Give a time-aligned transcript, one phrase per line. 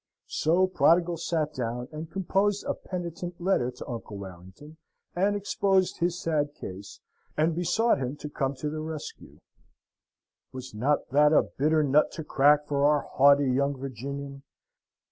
[0.25, 4.77] So Prodigal sate down and composed a penitent letter to Uncle Warrington,
[5.15, 6.99] and exposed his sad case,
[7.37, 9.37] and besought him to come to the rescue.
[10.51, 14.41] Was not that a bitter nut to crack for our haughty young Virginian?